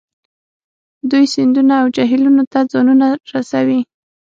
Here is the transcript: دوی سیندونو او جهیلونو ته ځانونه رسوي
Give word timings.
دوی 1.11 1.25
سیندونو 1.33 1.73
او 1.81 1.87
جهیلونو 1.95 2.43
ته 2.51 2.59
ځانونه 2.71 3.07
رسوي 3.33 3.79